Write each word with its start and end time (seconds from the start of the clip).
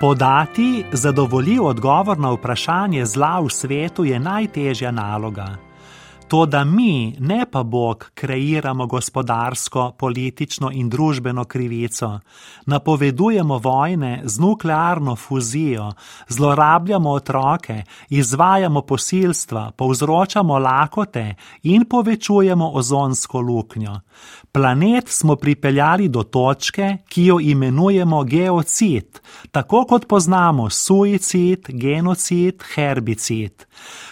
Podati 0.00 0.84
zadovoljiv 0.92 1.64
odgovor 1.64 2.18
na 2.18 2.32
vprašanje 2.32 3.04
zla 3.06 3.40
v 3.40 3.50
svetu 3.50 4.04
je 4.04 4.20
najtežja 4.20 4.90
naloga. 4.90 5.69
To, 6.30 6.46
da 6.46 6.64
mi, 6.64 7.16
ne 7.18 7.46
pa 7.50 7.62
Bog, 7.62 8.10
kreiramo 8.14 8.86
gospodarsko, 8.86 9.92
politično 9.98 10.70
in 10.72 10.88
družbeno 10.88 11.44
krivico, 11.44 12.20
napovedujemo 12.66 13.58
vojne 13.58 14.20
z 14.24 14.40
nuklearno 14.40 15.16
fuzijo, 15.16 15.88
zlorabljamo 16.28 17.10
otroke, 17.10 17.82
izvajamo 18.08 18.82
posilstva, 18.82 19.72
povzročamo 19.76 20.58
lakote 20.58 21.34
in 21.62 21.84
povečujemo 21.84 22.70
ozonsko 22.74 23.40
luknjo. 23.40 23.96
Planet 24.52 25.08
smo 25.08 25.36
pripeljali 25.36 26.08
do 26.08 26.22
točke, 26.22 26.96
ki 27.08 27.24
jo 27.24 27.40
imenujemo 27.40 28.22
geocid, 28.24 29.20
tako 29.50 29.84
kot 29.84 30.06
poznamo 30.06 30.70
suicid, 30.70 31.66
genocid, 31.68 32.62
herbicid. 32.74 33.66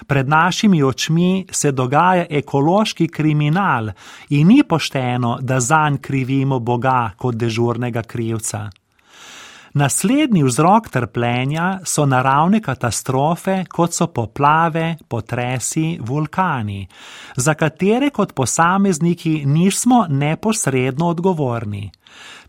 Pred 0.06 0.28
našimi 0.28 0.82
očmi 0.82 1.46
se 1.50 1.72
dogaja 1.72 2.07
ekološki 2.16 3.08
kriminal 3.08 3.90
in 4.28 4.48
ni 4.48 4.62
pošteno, 4.62 5.38
da 5.40 5.60
zanj 5.60 5.98
krivimo 5.98 6.58
Boga 6.58 7.10
kot 7.16 7.34
dežurnega 7.34 8.02
krivca. 8.02 8.68
Naslednji 9.74 10.42
vzrok 10.42 10.88
trpljenja 10.88 11.78
so 11.84 12.06
naravne 12.06 12.60
katastrofe, 12.62 13.64
kot 13.70 13.92
so 13.94 14.06
poplave, 14.06 14.96
potresi, 15.08 15.98
vulkani, 16.00 16.88
za 17.36 17.54
katere 17.54 18.10
kot 18.10 18.32
posamezniki 18.34 19.42
nismo 19.46 20.06
neposredno 20.08 21.08
odgovorni. 21.08 21.90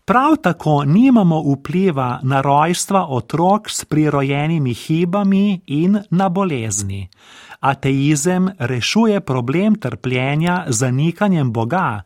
Prav 0.04 0.36
tako 0.42 0.84
nimamo 0.84 1.42
vpliva 1.52 2.20
na 2.22 2.40
rojstva 2.40 3.06
otrok 3.08 3.70
s 3.70 3.84
prirojenimi 3.84 4.74
hibami 4.74 5.60
in 5.66 5.98
na 6.10 6.28
bolezni. 6.28 7.08
Ateizem 7.60 8.48
rešuje 8.58 9.20
problem 9.20 9.74
trpljenja 9.74 10.64
z 10.68 10.78
zanikanjem 10.78 11.52
Boga, 11.52 12.02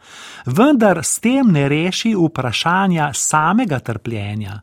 vendar 0.47 0.99
s 1.05 1.21
tem 1.21 1.53
ne 1.53 1.69
reši 1.69 2.15
vprašanja 2.19 3.13
samega 3.15 3.79
trpljenja. 3.79 4.61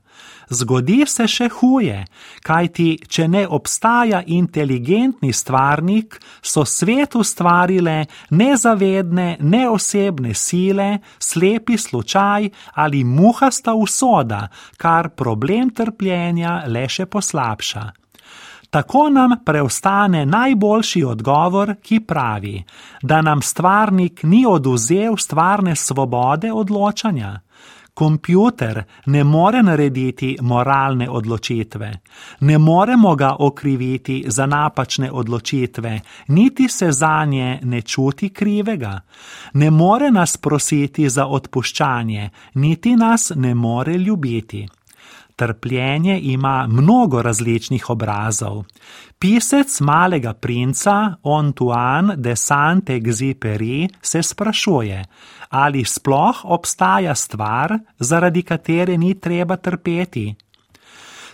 Zgodi 0.51 1.05
se 1.07 1.29
še 1.31 1.47
huje, 1.47 2.01
kajti 2.43 2.87
če 3.07 3.27
ne 3.31 3.45
obstaja 3.47 4.19
inteligentni 4.27 5.31
stvarnik, 5.31 6.17
so 6.43 6.65
svet 6.67 7.15
ustvarile 7.15 7.95
nezavedne, 8.35 9.37
neosebne 9.39 10.35
sile, 10.35 10.89
slepi 11.19 11.79
slučaj 11.79 12.49
ali 12.83 13.05
muhasta 13.07 13.77
usoda, 13.79 14.49
kar 14.77 15.13
problem 15.15 15.71
trpljenja 15.71 16.65
le 16.67 16.83
še 16.91 17.07
poslabša. 17.07 17.87
Tako 18.71 19.09
nam 19.09 19.31
preostane 19.45 20.25
najboljši 20.25 21.03
odgovor, 21.03 21.75
ki 21.81 21.99
pravi, 21.99 22.63
da 23.01 23.21
nam 23.21 23.41
stvarnik 23.41 24.23
ni 24.23 24.45
oduzel 24.47 25.17
stvarne 25.17 25.75
svobode 25.75 26.51
odločanja. 26.51 27.39
Kompjuter 27.93 28.83
ne 29.05 29.23
more 29.23 29.63
narediti 29.63 30.37
moralne 30.41 31.09
odločitve, 31.09 31.91
ne 32.39 32.57
moremo 32.57 33.15
ga 33.15 33.35
okriviti 33.39 34.23
za 34.27 34.45
napačne 34.45 35.11
odločitve, 35.11 35.99
niti 36.27 36.67
se 36.69 36.91
za 36.91 37.25
nje 37.25 37.59
ne 37.63 37.81
čuti 37.81 38.29
krivega, 38.29 39.01
ne 39.53 39.71
more 39.71 40.11
nas 40.11 40.37
prositi 40.37 41.09
za 41.09 41.25
odpuščanje, 41.25 42.29
niti 42.53 42.95
nas 42.95 43.31
ne 43.35 43.55
more 43.55 43.97
ljubiti. 43.97 44.67
Trpljenje 45.41 46.19
ima 46.23 46.67
mnogo 46.67 47.21
različnih 47.21 47.89
obrazov. 47.89 48.63
Pisec 49.19 49.79
malega 49.81 50.33
princa 50.33 51.15
Antoine 51.23 52.15
de 52.15 52.35
Saint-Exupéry 52.35 53.89
se 54.01 54.23
sprašuje, 54.23 55.05
ali 55.49 55.85
sploh 55.85 56.41
obstaja 56.43 57.15
stvar, 57.15 57.79
zaradi 57.99 58.43
katere 58.43 58.97
ni 58.97 59.19
treba 59.19 59.55
trpeti. 59.55 60.35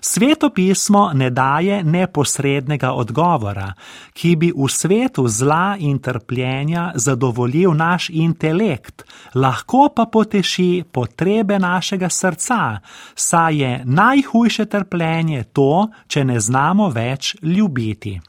Sveto 0.02 0.50
pismo 0.50 1.12
ne 1.13 1.30
daje 1.30 1.84
neposrednega 1.84 2.91
odgovora, 2.94 3.74
ki 4.13 4.35
bi 4.35 4.52
v 4.56 4.69
svetu 4.69 5.28
zla 5.28 5.75
in 5.80 6.00
trpljenja 6.00 6.91
zadovoljil 6.96 7.74
naš 7.74 8.09
intelekt, 8.09 9.03
lahko 9.36 9.90
pa 9.96 10.06
poteši 10.06 10.84
potrebe 10.91 11.59
našega 11.59 12.09
srca, 12.09 12.80
saj 13.16 13.62
je 13.62 13.81
najhujše 13.86 14.66
trpljenje 14.66 15.44
to, 15.44 15.88
če 16.07 16.24
ne 16.24 16.40
znamo 16.40 16.90
več 16.90 17.36
ljubiti. 17.41 18.19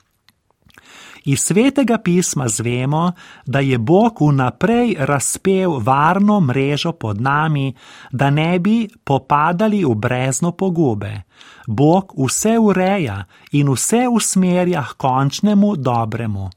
Iz 1.25 1.41
svetega 1.41 1.99
pisma 1.99 2.49
zvemo, 2.49 3.13
da 3.47 3.61
je 3.61 3.79
Bog 3.79 4.19
vnaprej 4.21 4.97
razpel 4.99 5.79
varno 5.79 6.41
mrežo 6.41 6.93
pod 6.93 7.21
nami, 7.21 7.75
da 8.13 8.31
ne 8.31 8.59
bi 8.59 8.89
popadali 9.05 9.85
v 9.85 9.95
brezno 9.95 10.53
pogube. 10.53 11.23
Bog 11.67 12.15
vse 12.17 12.59
ureja 12.59 13.25
in 13.53 13.69
vse 13.73 14.09
usmerja 14.09 14.83
k 14.83 14.97
končnemu 14.97 15.77
dobremu. 15.77 16.51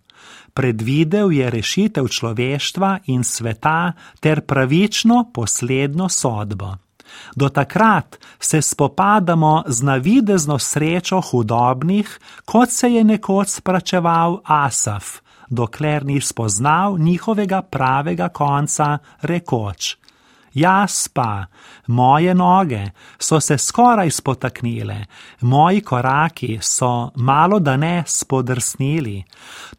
Predvidel 0.53 1.31
je 1.31 1.50
rešitev 1.50 2.07
človeštva 2.07 2.97
in 3.05 3.23
sveta 3.23 3.94
ter 4.19 4.41
pravično 4.41 5.31
posledno 5.33 6.09
sodbo. 6.09 6.75
Do 7.35 7.49
takrat 7.49 8.17
se 8.39 8.61
spopadamo 8.61 9.63
z 9.67 9.81
navidezno 9.81 10.59
srečo 10.59 11.22
hudobnih, 11.22 12.19
kot 12.45 12.69
se 12.69 12.89
je 12.89 13.03
nekoč 13.03 13.47
spračeval 13.47 14.41
Asaf, 14.45 15.05
dokler 15.50 16.05
ni 16.05 16.21
spoznal 16.21 16.97
njihovega 16.97 17.61
pravega 17.61 18.29
konca, 18.29 18.97
rekoč: 19.21 19.95
Jaz 20.53 21.07
pa, 21.07 21.45
moje 21.88 22.35
noge 22.35 22.91
so 23.19 23.39
se 23.39 23.57
skoraj 23.57 24.11
spotaknile, 24.11 25.05
moji 25.41 25.81
koraki 25.81 26.57
so 26.61 27.11
malo 27.16 27.59
da 27.59 27.77
ne 27.77 28.03
spodrsnili. 28.07 29.23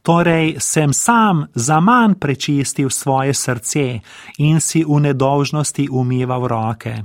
Torej 0.03 0.57
sem 0.59 0.93
sam 0.93 1.47
za 1.55 1.81
manj 1.81 2.15
prečistil 2.15 2.91
svoje 2.91 3.35
srce 3.35 4.01
in 4.39 4.61
si 4.61 4.85
v 4.85 5.01
nedolžnosti 5.01 5.89
umival 5.91 6.49
roke 6.49 7.03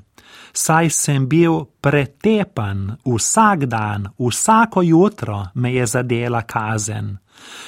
saj 0.53 0.89
sem 0.89 1.27
bil 1.27 1.65
pretepan 1.81 2.97
vsak 3.05 3.65
dan, 3.65 4.07
vsako 4.19 4.81
jutro 4.81 5.45
me 5.53 5.73
je 5.73 5.85
zadela 5.85 6.41
kazen. 6.41 7.17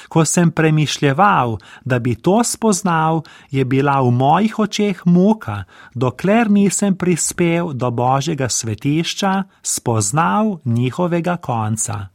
Ko 0.08 0.24
sem 0.24 0.50
premišljeval, 0.50 1.58
da 1.84 1.98
bi 1.98 2.14
to 2.14 2.44
spoznal, 2.44 3.22
je 3.50 3.64
bila 3.64 4.00
v 4.02 4.10
mojih 4.10 4.58
očeh 4.58 5.06
muka, 5.06 5.64
dokler 5.94 6.50
nisem 6.50 6.96
prispel 6.96 7.72
do 7.72 7.90
Božjega 7.90 8.48
svetišča, 8.48 9.42
spoznal 9.62 10.58
njihovega 10.64 11.36
konca. 11.36 12.08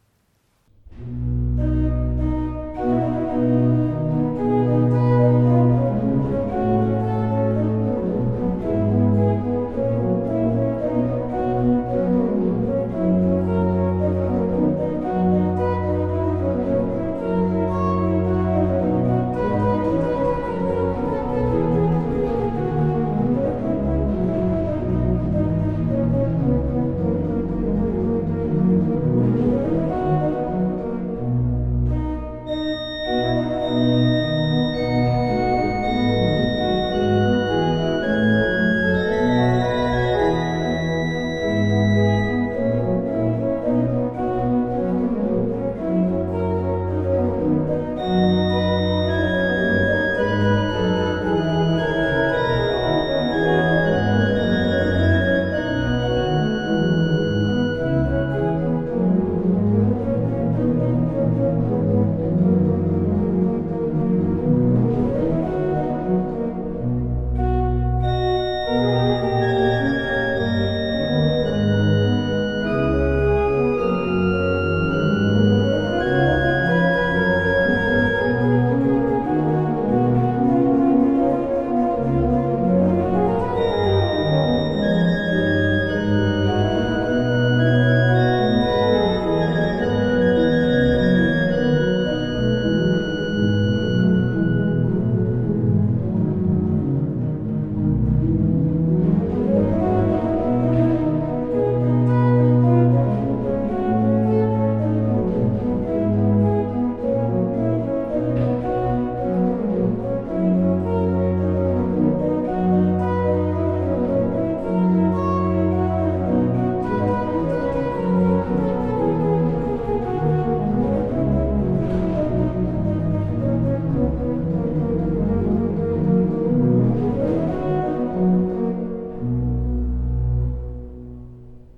thank 0.98 1.50
you 1.50 1.55